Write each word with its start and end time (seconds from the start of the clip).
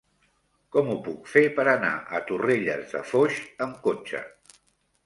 Com 0.75 0.87
ho 0.93 0.95
puc 1.07 1.29
fer 1.33 1.43
per 1.59 1.65
anar 1.75 1.93
a 1.99 2.23
Torrelles 2.33 2.91
de 2.97 3.05
Foix 3.13 3.39
amb 3.69 3.81
cotxe? 3.87 4.25